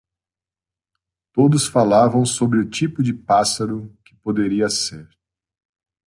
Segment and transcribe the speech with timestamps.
[1.31, 5.07] Todos falavam sobre o tipo de pássaro que poderia ser.